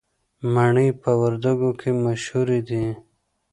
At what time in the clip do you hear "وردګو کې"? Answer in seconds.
1.21-1.89